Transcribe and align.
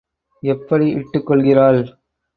எப்படி 0.43 0.87
இட்டுக் 0.89 1.25
கொள்கிறாள்? 1.25 1.81